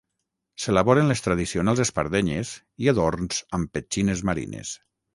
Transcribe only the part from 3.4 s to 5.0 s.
amb petxines marines.